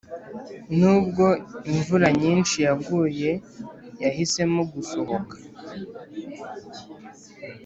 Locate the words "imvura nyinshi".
1.71-2.57